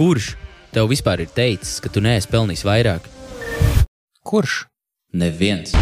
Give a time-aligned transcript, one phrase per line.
[0.00, 0.30] Kurš
[0.72, 3.04] tev vispār ir teicis, ka tu neesi pelnījis vairāk?
[4.24, 4.62] Kurš?
[5.12, 5.74] Neviens.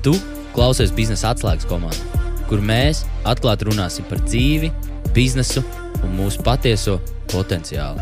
[0.00, 0.14] Tu
[0.56, 4.72] klausies biznesa atslēgas komandā, kur mēs atklāti runāsim par dzīvi,
[5.12, 5.60] biznesu
[6.00, 6.96] un mūsu patieso
[7.28, 8.00] potenciālu.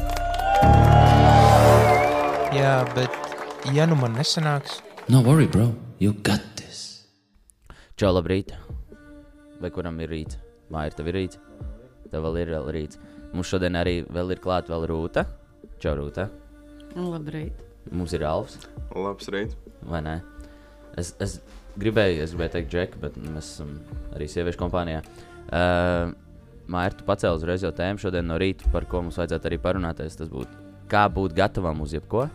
[2.54, 4.79] Jā, bet ja nu man nesanāks,
[5.11, 7.08] No worry, bro, you got this.
[7.98, 8.54] Čau, labrīt.
[9.58, 10.38] Vai kuram ir rīts?
[10.70, 11.42] Māja, tev ir rīts?
[12.12, 13.00] Tev vēl ir vēl rīts.
[13.32, 15.24] Mums šodien arī vēl ir klāta vēl rūta.
[15.80, 16.28] Čau, rūta.
[16.96, 17.60] Labrīt.
[17.91, 18.59] Mums ir Alfs,
[18.95, 19.56] Labs rīts.
[19.88, 20.16] vai ne?
[20.98, 21.38] Es, es
[21.80, 23.70] gribēju, es gribēju teikt, Džek, bet mēs esam
[24.16, 25.00] arī sieviešu kompānijā.
[25.50, 26.12] Uh,
[26.70, 30.19] Māja, tu pacēli uzreiz jau tēmu šodien no rīta, par ko mums vajadzētu arī parunāties.
[30.19, 30.60] Tas būtu,
[30.91, 32.28] kā būt gatavam uz jebko.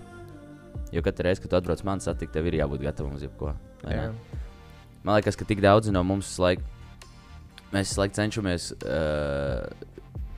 [0.91, 3.53] Jo katru reizi, kad tu atbrauc man satikt, tev ir jābūt gatavam uz jebko.
[3.83, 4.09] vai jā.
[4.09, 4.41] ne?
[5.05, 6.65] Man liekas, ka tik daudz no mums laiku,
[7.71, 9.63] mēs laiku cenšamies, uh,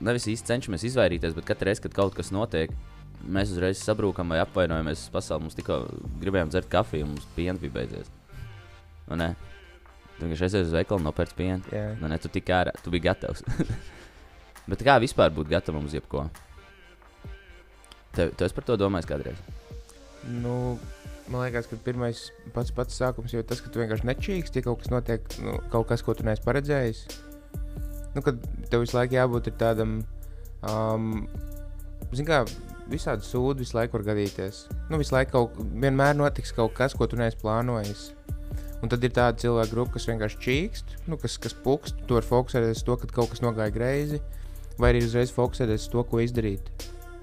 [0.04, 2.72] nevis īsti cenšamies izvairīties, bet katru reizi, kad kaut kas notiek,
[3.26, 5.46] mēs uzreiz sabrūkam vai apvainojamies uz pasauli.
[5.46, 5.80] Mums tikko
[6.22, 8.10] gribējām dzert kafiju, un mums piena bija beidzies.
[9.08, 9.32] Nu, nē,
[10.18, 11.62] tu vienkārši aizies uz veikalu, nopērc pienu.
[11.74, 11.86] Jā.
[12.00, 13.44] Nu, ne, tu tik ārā, tu biji gatavs.
[14.70, 16.28] bet kā vispār būt gatavam uz jebko?
[18.16, 19.40] Tev, tu esi par to domājis kādreiz?
[20.28, 20.76] Nu,
[21.30, 24.82] man liekas, ka pirmais pats pats sākums jau tas, ka tu vienkārši nečīkst, ja kaut
[24.82, 27.06] kas notiek, nu, kaut kas, ko tu neesi paredzējis.
[28.18, 30.00] Nu, kad tev visu laiku jābūt tādam,
[30.66, 31.28] um,
[32.10, 32.40] zin kā,
[32.90, 34.64] visādi sūdi visu laiku var gadīties.
[34.90, 38.08] Nu, visu laiku kaut, vienmēr notiks kaut kas, ko tu neesi plānojis.
[38.82, 42.26] Un tad ir tāda cilvēka grupa, kas vienkārši čīkst, nu, kas, kas pukst, tu vari
[42.26, 44.18] fokusēties uz to, ka kaut kas nogāja greizi,
[44.82, 46.70] vai arī uzreiz fokusēties uz to, ko izdarīt.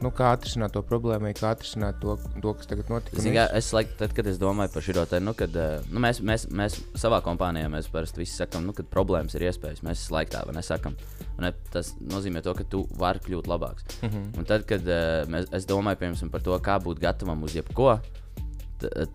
[0.03, 2.89] Nu, kā atrisināt to problēmu, kā atrisināt to, to kas tagad
[3.23, 6.02] Zini, kā, es laikam, tad, kad es domāju par šo te, nu, kad, eh, nu,
[6.03, 9.81] mēs, mēs, mēs savā kompānijā mēs parasti visi sakām, nu, ka problēmas ir iespējas.
[9.87, 10.97] Mēs laiku tā vai nesakām.
[11.39, 13.87] Ne, tas nozīmē to, ka tu vari kļūt labāks.
[14.02, 14.37] Mm -hmm.
[14.37, 17.99] Un tad, kad uh, mēs, es domāju piemēram, par to, kā būt gatavam uz jebko,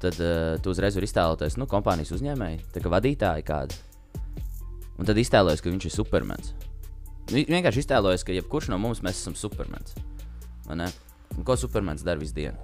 [0.01, 3.75] tad uh, tu uzreiz vari iztēloties nu, kompānijas uzņēmēju, tā kā vadītāju kādu.
[4.99, 6.53] Un tad iztēlojies, ka viņš ir supermens.
[7.31, 9.95] Vi- Vienkārši iztēlojies, ka jebkurš no mums mēs esam supermens.
[11.37, 12.57] Un ko supermens dara visu dienu?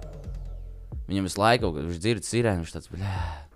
[1.07, 3.47] Viņam visu laiku, kad viņš dzird sirēnu, viņš tāds "Bļā."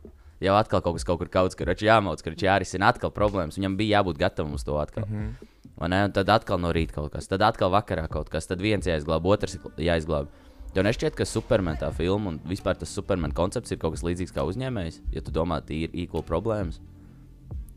[0.42, 3.60] jau atkal kaut kas kaut kur kaut kur jāmauc, ka viņš jārisina atkal problēmas.
[3.60, 5.06] Viņam bija jābūt gatavam uz to atkal.
[5.08, 5.48] Mm -hmm.
[5.78, 6.04] Vai ne?
[6.06, 9.26] Un tad atkal no rīta kaut kas, tad atkal vakarā kaut kas, tad viens jāizglāb,
[9.26, 10.28] otrs jāizglāb.
[10.74, 14.34] Tev nešķiet, ka Superman tā filma un vispār tas Superman koncepts ir kaut kas līdzīgs
[14.34, 16.80] kā uzņēmējs, ja tu domā, ka ir equal problēmas.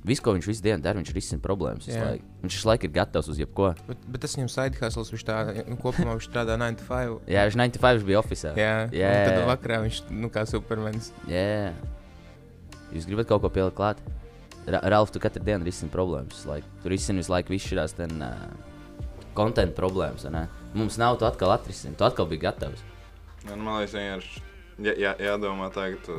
[0.05, 1.87] Viss, ko viņš visu dienu dara, viņš risina problēmas.
[1.89, 2.01] visu.
[2.43, 3.71] Viņš visu laiku ir gatavs uz jebko.
[3.89, 5.39] Bet, bet tas viņam side hustles, viņš tā,
[5.71, 7.15] nu, kopumā viņš strādā 9 to 5.
[7.33, 8.61] Jā, viņš 95 viņš bija oficiālā.
[8.61, 9.15] Jā, Jā.
[9.15, 11.09] un tad vakarā viņš, nu, kā supermens.
[11.31, 11.73] Jā,
[12.93, 14.05] jūs gribat kaut ko pielikt klāt?
[14.69, 16.45] Ra Ralf, tu katru dienu risini problēmas.
[16.49, 17.99] Like, tu risini visu laiku visas šīs
[19.37, 20.25] konta uh, problēmas.
[20.29, 20.49] vai ne?
[20.77, 21.97] Mums nav, tu atkal atrisini.
[21.97, 22.85] Tu atkal biji gatavs.
[23.45, 24.45] Man liekas, vienkārši
[24.83, 26.17] jā, jā, jādomā tā, ka tu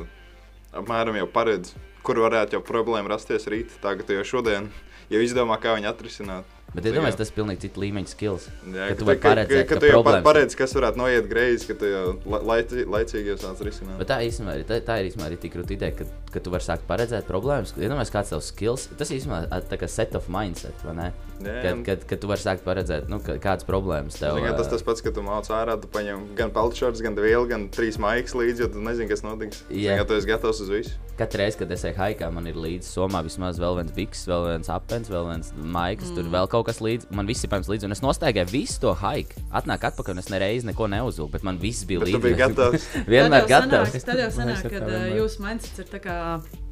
[0.75, 3.73] apmēram jau paredzi, kur varētu jau problēma rasties rīt.
[3.81, 4.69] Ka tu jau šodien
[5.11, 6.51] jau izdomā, kā viņu atrisināt.
[6.75, 7.19] Bet iedomājieties, jā.
[7.21, 8.45] tas ir pilnīgi cits līmeņa skills.
[8.73, 10.99] Jā, ka tu vari paredzēt, ka, ka ka tu jau pa- problēmas- paredzi, kas varētu
[10.99, 12.01] noiet greizi, ka tu jau
[12.33, 13.95] la- laici- laicīgi jau sāc risināt.
[14.01, 16.51] Bet tā īstenībā ir, tā, tā ir īstenībā arī tik grūta ideja, ka, ka tu
[16.51, 17.71] vari sākt paredzēt problēmas.
[17.79, 18.89] Iedomājieties, kāds ir tavs skills.
[18.99, 19.39] Tas īstenībā
[19.72, 21.07] tā kā set of mindset, vai ne?
[21.35, 25.03] Kad, kad, kad tu vari sākt paredzēt, nu, kādas problēmas tev kā tas tas pats,
[25.03, 28.69] ka tu māc ārā, tu paņem gan peltšorts, gan vielu, gan trīs maigas līdzi, jo
[28.72, 29.63] tu nezini, kas notiks.
[29.73, 29.97] Jā.
[30.06, 30.96] Tu esi gatavs uz visu.
[31.19, 34.47] Katru reizi, kad es eju haikā, man ir līdzi somā vismaz vēl viens biks, vēl
[34.50, 36.18] viens apelsīns, vēl viens maigs, mm.
[36.18, 37.07] tur vēl kaut kas līdzi.
[37.16, 39.46] Man viss ir pams līdzi, un es nostaigāju visu to haiku.
[39.56, 42.25] Atnāk atpakaļ, un es nereiz neko neuzvilku, bet man viss bija Bet tu līdzi.
[42.28, 42.90] biji gatavs.
[43.16, 43.96] Vienmēr gatavs.
[44.03, 45.16] Tad jau sanāk, Mēs ar ka tā vienmēr.
[45.22, 46.19] jūsu mindsets ir tā kā,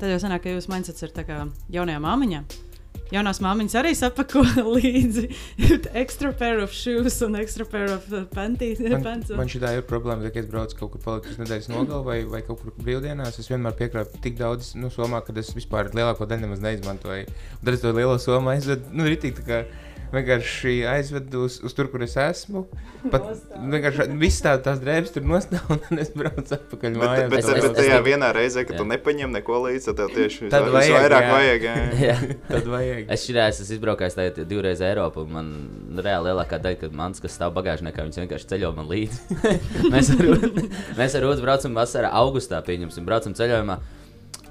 [0.03, 1.39] tad jau sanāk, ka jūsu mindsets ir tā kā
[1.71, 2.51] jaunajām māmiņām.
[3.13, 4.41] Jaunās māmiņas arī sapako
[4.75, 5.27] līdzi
[5.99, 8.81] extra pair of shoes un extra pair of uh, panties.
[8.93, 12.01] Man, pants man šī ir problēma, ka es braucu kaut kur palikt uz nedēļas nogalu
[12.07, 13.37] vai, vai kaut kur brīvdienās.
[13.41, 17.29] Es vienmēr piekrāpu tik daudz nu, somā, ka es vispār lielāko daļu nemaz neizmantoju.
[17.61, 19.61] Tad es to lielo somu aizvedu, nu, ritīgi tā kā
[20.13, 22.61] vienkārši aizvedu uz, uz tur, kur es esmu.
[23.11, 23.25] Pat
[23.57, 27.29] vienkārši viss tā, tās drēbes tur nostāv un es braucu atpakaļ Bet, mājās.
[27.31, 28.81] bet, bet, es- bet tajā vienā reizē, kad Jā.
[28.83, 31.33] tu nepaņem neko līdzi, tad tev tieši Tad vis- vajag, visvairāk jā.
[31.33, 31.65] vajag.
[31.67, 31.75] jā.
[32.07, 32.17] Jā.
[32.51, 33.01] Tad vajag.
[33.17, 35.49] Es es esmu izbraukājis tajā divreiz Eiropā, un man
[35.97, 39.19] reāli lielākā daļa, kad mans, kas stāv bagāžniekā, viņas vienkārši ceļo man līdzi.
[39.93, 40.69] mēs ar Rūdu-
[40.99, 43.79] mēs ar Rūdu braucam vasarā, augustā, pieņemsim, braucam ceļojumā.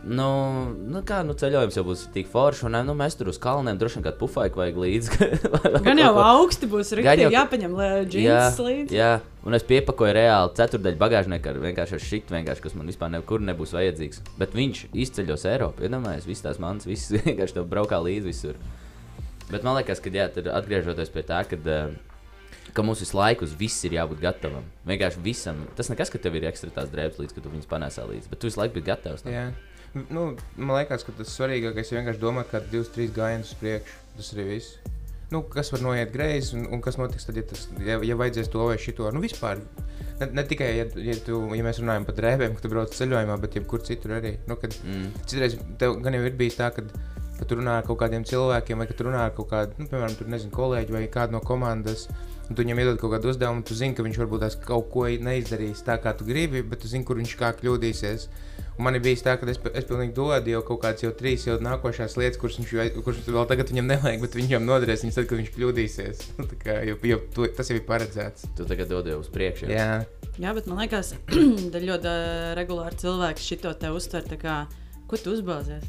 [0.02, 0.24] Nu,
[0.90, 4.00] nu kā, nu ceļojums jau būs tik foršs, un nu, mēs tur uz kalniem droši
[4.00, 5.28] vien kādu pufaiku vajag līdzi.
[5.86, 8.96] Gan jau augsti būs Gan rīktīgi jau- jāpaņem Jā, džins līdzi.
[8.98, 9.10] jā,
[9.46, 13.44] un es piepakoju reāli ceturdaļu bagāžnieku ar vienkārši ar šitu, vienkārši, kas man vispār nekur
[13.46, 14.24] nebūs vajadzīgs.
[14.42, 18.58] Bet viņš izceļos Eiropā, iedomājieties, visas tās manas, visas vienkārši tev braukā līdzi visur.
[19.54, 21.94] Bet man liekas, ka jā, tad atgriežoties pie tā, kad uh,
[22.72, 24.64] ka mums visu laiku uz visu ir jābūt gatavam.
[24.88, 25.66] Vienkārši visam.
[25.76, 28.42] Tas nekas, ka tev ir ekstra tās drēbes līdz, ka tu viņus panēsā līdzi, bet
[28.42, 29.26] tu visu laiku biji gatavs.
[29.26, 29.34] tam.
[29.34, 29.50] Jā.
[30.08, 33.98] Nu, man liekas, ka tas svarīgākais ir vienkārši domāt, divas, trīs gājienus uz priekšu.
[34.16, 34.78] Tas arī viss.
[35.32, 38.50] Nu, kas var noiet greizi, un, un kas notiks tad, ja, tas, ja, ja vajadzēs
[38.52, 39.08] to vai šito.
[39.12, 39.60] Nu, vispār.
[40.20, 43.38] Ne, ne tikai, ja, ja, tu, ja mēs runājam par drēbēm, ka tu brauc ceļojumā,
[43.40, 44.34] bet jebkur citur arī.
[44.48, 45.08] Nu, kad, Mm.
[45.24, 46.84] Citreiz tev gan jau ir bijis tā, ka,
[47.42, 49.88] ka tu runā ar kaut kādiem cilvēkiem, vai ka tu runā ar kaut kādu, nu,
[49.90, 52.06] piemēram, tur, nezinu, kolēģi vai kādu no komandas.
[52.50, 55.04] Un tu viņam iedod kaut kādu uzdevumu, tu zini, ka viņš varbūt tās kaut ko
[55.08, 58.26] neizdarīs tā, kā tu gribi, bet tu zini, kur viņš kā kļūdīsies.
[58.78, 61.44] Un man ir bijis tā, ka es, es pilnīgi dodu jau kaut kādas jau trīs
[61.46, 65.04] jau nākošās lietas, kuras viņš, jau- kuras vēl tagad viņam nevajag, bet viņš jau nodarīs
[65.06, 66.22] viņas tad, kad viņš kļūdīsies.
[66.40, 68.48] Nu, tā kā jau, jau, to, tas jau ir paredzēts.
[68.58, 69.68] Tu tagad dodi uz priekšu.
[69.70, 69.78] jau.
[69.78, 70.02] Jā,
[70.40, 71.12] Jā, bet man liekas,
[71.72, 72.12] ka ļoti
[72.58, 74.54] regulāri cilvēki šito te uztver, tā kā,
[75.08, 75.84] ko tu uzbāzies.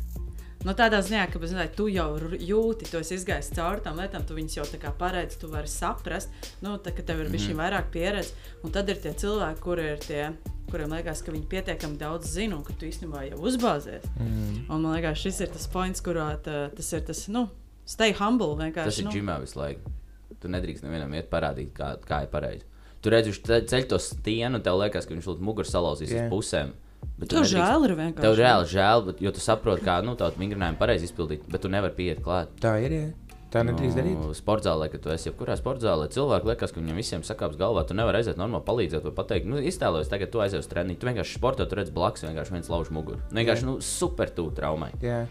[0.64, 2.06] No tādā ziņā, ka zināji, tu jau
[2.40, 5.68] jūti, tu esi izgājis cauri tam lietām, tu viņus jau tā kā paredzi, tu vari
[5.68, 6.30] saprast,
[6.64, 8.32] nu, tā, ka tev ir bijis mm vairāk pieredze.
[8.64, 10.30] Un tad ir tie cilvēki, kuri ir tie,
[10.72, 14.08] kuriem liekas, ka viņi pietiekami daudz zina un ka tu īstenībā jau uzbāzies.
[14.20, 14.70] mm.
[14.70, 17.50] Un man liekas, šis ir tas points, kurā tā, tas ir tas, nu,
[17.86, 18.56] stay humble.
[18.56, 19.12] vienkārši, Tas ir nu.
[19.12, 19.92] ģimē visu laiku.
[20.40, 22.64] Tu nedrīkst nevienam iet parādīt, kā, kā ir pareizi.
[23.04, 26.12] Tu redzi, viņš ce- ceļ to stienu, un tev liekas, ka viņš līdz muguras salauzīs
[26.12, 26.26] Jā.
[26.28, 26.72] uz pusēm.
[27.18, 28.26] Bet tu Tev žēl ir vienkārši.
[28.26, 31.72] Tev reāli žēl, bet, jo tu saproti, kā nu, tādu vingrinājumu pareizi izpildīt, bet tu
[31.72, 32.56] nevari pieiet klāt.
[32.64, 32.96] Tā ir.
[32.98, 33.12] Jā.
[33.54, 34.22] Tā nedrīkst darīt.
[34.34, 37.84] Sports zālē, kad tu esi jebkurā sporta zālē, cilvēki liekas, ka viņiem visiem sakāps galvā.
[37.86, 40.98] Tu nevari aiziet normāli palīdzēt, vai pateikt, nu, iztēlojies, tagad tu aizies uz treniņu.
[40.98, 43.22] Tu vienkārši sportā tur redz blakus, vienkārši viens lauž muguru.
[43.30, 44.90] Nu, Vienkārši, nu, super tuvu traumai.
[45.06, 45.28] Jā.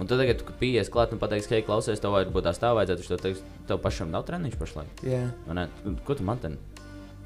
[0.00, 2.80] Un tad, kad tu pieies klāt un pateiksi, ka, hei, klausies, tev varbūt tā stāv
[2.80, 5.02] vajadzētu, viņš tev tev pašam nav treniņš pašlaik.
[5.06, 5.26] Jā.
[5.46, 5.66] Vai ne?
[6.08, 6.54] Ko tu man te?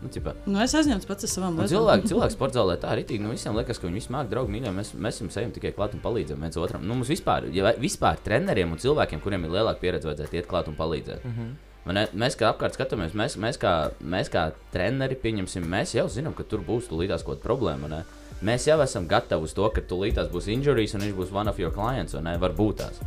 [0.02, 0.34] Nu, cipā.
[0.44, 3.22] Nu, es aizņemtu pats ar savām Un cilvēki, cilvēki sporta zālē tā arī tīk.
[3.24, 4.72] Nu, visiem liekas, ka viņi visi māk, draugi, mīļie.
[4.76, 6.84] Mēs, mēs jums ejam tikai klāt un palīdzam viens otram.
[6.84, 10.68] Nu, mums vispār, ja vispār treneriem un cilvēkiem, kuriem ir lielāka pieredze, vajadzētu iet klāt
[10.68, 11.24] un palīdzēt.
[11.24, 11.54] Mm -hmm.
[11.84, 12.04] Vai ne?
[12.16, 16.46] Mēs kā apkārt skatāmies, mēs, mēs, kā, mēs kā treneri pieņemsim, mēs jau zinām, ka
[16.48, 17.88] tur būs tūlītās kaut kāda problēma.
[17.88, 18.04] vai ne?
[18.44, 21.58] Mēs jau esam gatavi uz to, ka tūlītās būs injuries un viņš būs one of
[21.58, 22.38] your clients, vai ne?
[22.38, 23.00] Varbūt tās.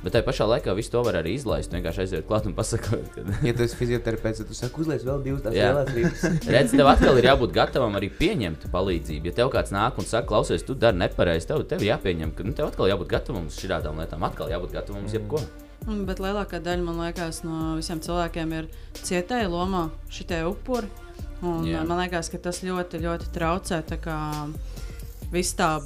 [0.00, 1.74] Bet tajā pašā laikā visu to var arī izlaist.
[1.76, 5.24] Vienkārši aiziet klāt un pasakot, ka Ja tu esi fizioterapeits, tad tu saki, uzliec vēl
[5.26, 5.70] divas tās Jā.
[5.70, 6.22] lielās rīpas.
[6.54, 9.28] Redz, tev atkal ir jābūt gatavam arī pieņemt palīdzību.
[9.28, 12.56] Ja tev kāds nāk un saka, klausies, tu dari nepareizi, tev, tev jāpieņem, ka nu,
[12.56, 14.24] tev atkal jābūt gatavam uz šādām lietām.
[14.24, 15.44] Atkal jābūt gatavam uz jebko.
[15.88, 20.88] Un, bet lielākā daļa, man liekas, no visiem cilvēkiem ir cietēji lomā šitie upuri.
[21.40, 21.84] Un, Jā.
[21.88, 23.80] Man liekas, ka tas ļoti, ļoti traucē.
[24.00, 24.18] kā
[25.30, 25.76] Viss tā,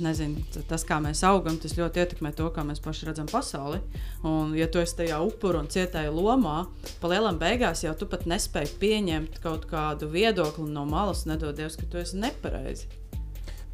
[0.00, 3.82] nezinu, tas, kā mēs augam, tas ļoti ietekmē to, kā mēs paši redzam pasauli.
[4.24, 6.62] Un, ja tu esi tajā upuru un cietēji lomā,
[7.02, 11.84] pa lielam beigās jau tu pat nespēji pieņemt kaut kādu viedokli no malas, nedodies, ka
[11.92, 12.88] tu esi nepareizi.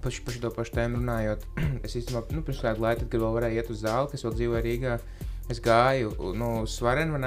[0.03, 1.47] Par š- par šo pašu tēmu runājot,
[1.87, 4.65] es īstenībā, nu, pirms kāda laika, kad vēl varēju iet uz zāli, kas vēl dzīvoja
[4.67, 4.99] Rīgā,
[5.55, 7.23] es gāju nu, uz svarenu?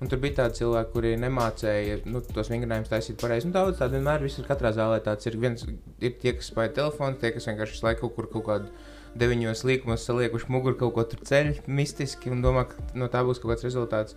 [0.00, 3.50] Un tur bija tādi cilvēki, kuri nemācīja nu, tos vingrinājumus taisīt pareizi.
[3.50, 5.36] Nu, daudz tādu vienmēr, visur katrā zālē tāds ir.
[5.42, 8.72] Viens ir tie, kas spēj telefonu, tie, kas vienkārši laiku kaut kur kaut kādu
[9.20, 13.42] deviņos līkumos saliekuši muguru kaut ko tur ceļ mistiski un domā, ka no tā būs
[13.42, 14.16] kaut kāds rezultāts.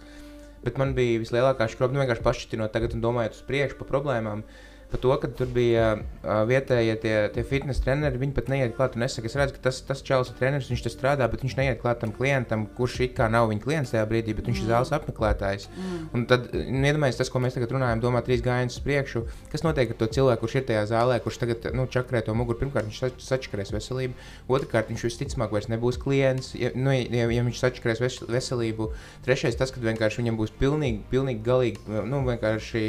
[0.64, 4.46] Bet man bija vislielākā šķirota, nu vienkārši pašķitinot tagad un domājot uz priekšu par problēmām.
[4.94, 8.94] Par to, ka tur bija uh, vietējie tie, tie fitnes treneri, viņi pat neiet klāt.
[8.94, 11.42] un Es, saku, es redzu, ka tas, tas čels ir treneris, viņš tur strādā, bet
[11.42, 14.62] viņš neiet klāt tam klientam, kurš it kā nav viņa klients tajā brīdī, bet viņš
[14.62, 15.66] ir zāles apmeklētājs.
[15.74, 16.04] Mm.
[16.14, 19.26] Un tad, iedomājieties, tas, ko mēs tagad runājam, domā trīs gājienus priekšu.
[19.52, 22.62] Kas notiek ar to cilvēku, kurš ir tajā zālē, kurš tagad nu, čakrē to muguru?
[22.62, 24.14] Pirmkārt, viņš sač- sačakarēs veselību,
[24.54, 26.54] otrkārt, viņš visticamāk vairs nebūs klients.
[26.54, 28.92] Ja, nu, ja, ja viņš sačakarēs ves- veselību,
[29.26, 32.86] trešais, tas, ka vienkārši viņam būs pilnīgi, pilnīgi galīgi, nu, vienkārši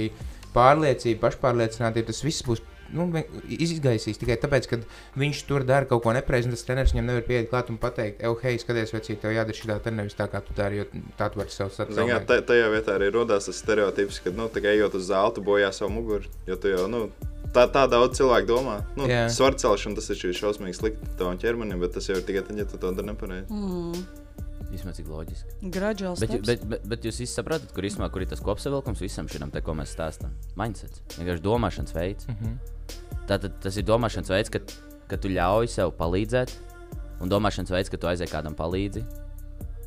[0.54, 2.62] pārliecība, pašpārliecinātība, tas viss būs.
[2.94, 3.06] Nu,
[3.48, 4.76] izgaisīs tikai tāpēc, ka
[5.18, 8.34] viņš tur dara kaut ko nepareizi, tas treneris viņam nevar pieiet klāt un pateikt, ej,
[8.44, 10.84] hei, skaties, vecīt, tev jādara šī tā, nevis tā, kā tu dari, jo
[11.18, 12.26] tā tu vari sev Zināt, satraukties.
[12.28, 15.90] ta- tajā vietā arī radās tas stereotips, ka, nu, tikai ejot uz zelta, bojā savu
[15.96, 16.28] muguru.
[16.46, 17.08] Jo tu jau, nu,
[17.56, 18.76] tā, tā daudz cilvēku domā.
[19.00, 19.24] Nu, Jā.
[19.32, 22.68] Svaru celšana tas ir šausmīgi slikti tavam ķermenim, bet tas jau ir tikai tad, ja
[22.68, 23.48] tu to dari nepareizi.
[23.50, 24.23] Mm.
[24.74, 25.70] Vismaz cik loģiski.
[25.70, 26.22] Graduāls.
[26.24, 29.46] Bet, bet, bet, bet jūs visi saprotat, kur, īstenībā, kur ir tas kopsavilkums visam šim,
[29.54, 30.34] te, ko mēs stāstām?
[30.58, 31.04] Mindsets.
[31.14, 32.26] Vienkārši domāšanas veids.
[32.32, 32.56] Mhm.
[33.30, 34.60] Tātad tas ir domāšanas veids, ka,
[35.08, 36.52] ka tu ļauj sev palīdzēt,
[37.22, 39.04] un domāšanas veids, ka tu aizej kādam palīdzi.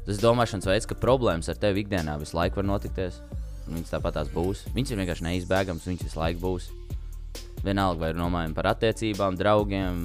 [0.07, 3.19] Tas ir domāšanas veids, ka problēmas ar tevi ikdienā visu laiku var notikties.
[3.67, 4.63] un Viņas tāpat tās būs.
[4.71, 6.69] Viņas ir vienkārši neizbēgamas, viņas visu laiku būs.
[7.65, 9.97] Vienalga, vai runājam par attiecībām, draugiem,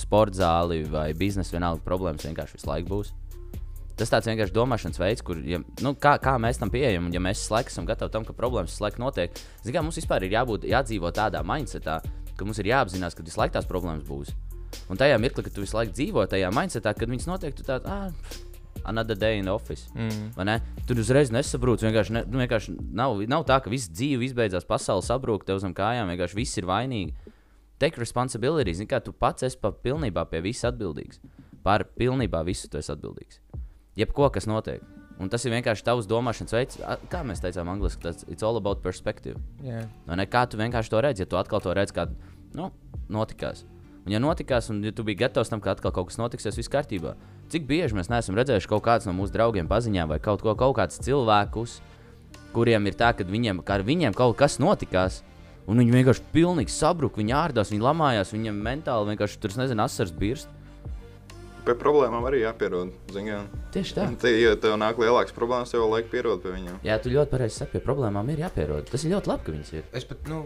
[0.00, 3.12] sporta zāli vai biznesu, vienalga problēmas vienkārši visu laiku būs.
[3.98, 7.20] Tas tāds vienkārši domāšanas veids, kur, ja, nu, kā, kā mēs tam pieejam, un ja
[7.22, 11.12] mēs laiku esam gatavi tam, ka problēmas laiku notiek, zinām, mums vispār ir jābūt, jādzīvo
[11.14, 12.00] tādā mindsetā,
[12.34, 14.34] ka mums ir jāapzinās, ka visu laiku tās problēmas būs.
[14.90, 17.86] Un tajā mirklī, kad tu visu laiku dzīvo tajā mindsetā, kad viņas notiek, tu tāds,
[17.86, 18.10] ah,
[18.84, 19.88] another day in the office.
[19.94, 20.60] Mm.
[20.86, 21.86] Tur uzreiz nesaproti.
[21.86, 25.74] Vienkārši, ne, nu, vienkārši nav, nav tā, ka viss dzīve izbeidzās, pasaule sabrūk tev zem
[25.76, 26.10] kājām.
[26.12, 27.14] Vienkārši viss ir vainīgi.
[27.82, 28.76] Take responsibility.
[28.76, 31.22] Zini, kā tu pats esi pa pilnībā pie visa atbildīgs.
[31.64, 33.40] Par pilnībā visu tu esi atbildīgs.
[33.98, 34.82] Jebko, kas notiek.
[35.22, 38.82] Un tas ir vienkārši tavs domāšanas veids, kā mēs teicām, angļuiski, tas it's all about
[38.82, 39.38] perspective.
[39.62, 39.84] Jā.
[40.08, 40.26] Vai ne?
[40.26, 42.08] Kā tu vienkārši to redzi, ja tu atkal to redzi, kā
[42.58, 42.72] nu,
[43.12, 43.62] notikās.
[44.04, 46.72] Un, ja notikās, un ja tu biji gatavs tam, ka atkal kaut kas notiksies, viss
[46.72, 47.14] kārtībā.
[47.52, 50.74] Cik bieži mēs neesam redzējuši kaut kādus no mūsu draugiem, paziņām, vai kaut, ko, kaut
[50.80, 51.78] kādus cilvēkus,
[52.52, 55.22] kuriem ir tā, ka viņiem, ka viņiem kaut kas notikās,
[55.70, 60.12] un viņi vienkārši pilnīgi sabruka, viņi ārdās, viņi lamājās, viņiem mentāli vienkārši tur, nezinu, asars
[60.12, 60.52] birst.
[61.64, 62.92] Pie problēmām arī jāpierod.
[63.14, 64.04] Zinām, Tieši tā.
[64.20, 66.76] Te, ja tev nāk lielākas problēmas, tev vajag pierod pie viņiem.
[66.84, 68.90] Jā, tu ļoti pareizi saki, pie problēmām ir jāpierod.
[68.90, 69.86] Tas ir ļoti labi, ka viņas ir.
[69.96, 70.42] Es pat, nu,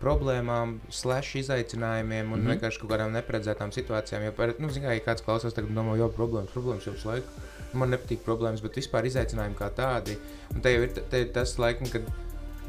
[0.00, 2.40] problēmām, slash izaicinājumiem un mm.
[2.40, 2.54] -hmm.
[2.54, 4.24] vienkārši kaut kādām neparedzētām situācijām.
[4.28, 7.10] Jo, par, nu, zin, kā, ja kāds klausās, tagad domā, jo problēmas, problēmas jau visu
[7.10, 7.46] laiku.
[7.72, 10.16] Man nepatīk problēmas, bet vispār izaicinājumi kā tādi.
[10.54, 12.08] Un te jau ir, te ir tas laikam, kad,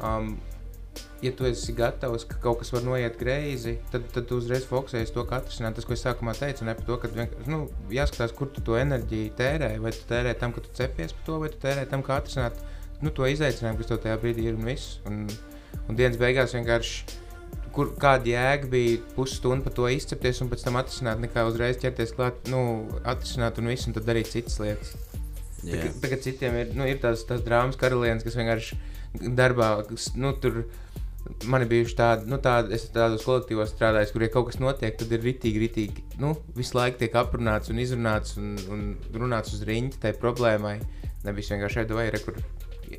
[0.02, 0.36] um,
[1.22, 5.14] ja tu esi gatavs, ka kaut kas var noiet greizi, tad, tad tu uzreiz fokusējies
[5.14, 5.76] to, kā atrisināt.
[5.78, 7.62] Tas, ko es sākumā teicu, ne par to, ka vienkārši, nu,
[7.94, 9.72] jāskatās, kur tu to enerģiju tērē.
[9.84, 12.58] Vai tu tērē tam, ka tu cepies par to, vai tu tērē tam, kā atrisināt
[13.02, 14.98] nu, to izaicinājumu, kas tev tajā brīdī ir un viss.
[15.08, 15.24] Un,
[15.86, 17.20] un dienas beigās vienkārši
[17.72, 22.14] kur, kāda jēga bija pusstundu par to izcepties un pēc tam atrisināt, nekā uzreiz ķerties
[22.16, 22.60] klāt, nu,
[23.08, 24.94] atrisināt un visu, un tad darīt citas lietas.
[25.62, 25.92] Jā.
[26.02, 28.78] Tagad citiem ir, nu, ir tās, tās drāmas karalienes, kas vienkārši
[29.20, 30.64] darbā, kas, nu, tur.
[31.46, 34.96] Man ir bijuši tādi, nu, tādi, es tādos kolektīvos strādāju, kur, ja kaut kas notiek,
[34.98, 36.02] tad ir ritīgi, ritīgi.
[36.20, 38.82] Nu, visu laiku tiek aprunāts un izrunāts un, un
[39.14, 40.74] runāts uz rīņķa tai problēmai.
[41.22, 42.40] Nevis vienkārši šeit vai kur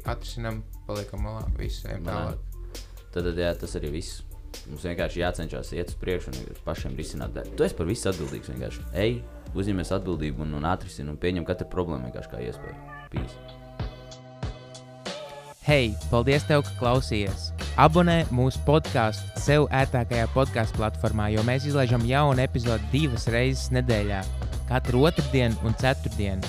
[0.09, 2.79] atrisinām, paliekam malā, visu ejam tālāk.
[3.13, 4.23] Tad, jā, tas arī viss.
[4.69, 7.41] Mums vienkārši jācenšas iet uz priekšu un pašiem risināt.
[7.57, 8.53] Tu esi par visu atbildīgs.
[8.53, 9.17] Vienkārši ej,
[9.57, 12.79] uzņemies atbildību un, un atrisini un pieņem katru problēmu vienkārši kā iespēju.
[13.13, 13.62] Peace.
[15.63, 17.53] Hei, paldies, tev, ka klausījies!
[17.79, 24.17] Abonē mūsu podkāstu sev ērtākajā podkāstu platformā, jo mēs izlaižam jaunu epizodi divas reizes nedēļā,
[24.67, 26.43] katru otrdienu un ceturtdienu.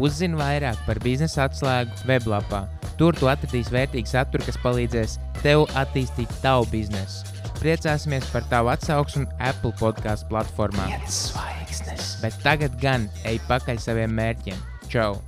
[0.00, 2.62] Uzzini vairāk par biznesa atslēgu weblapā.
[2.96, 7.28] Tur tu atradīsi vērtīgu saturu, kas palīdzēs tev attīstīt tavu biznesu.
[7.60, 10.88] Priecāsimies par tavu atsauksmi Apple podkāstu platformā.
[12.24, 14.64] Bet tagad gan ej pakaļ saviem mērķiem.
[14.88, 15.20] Čau!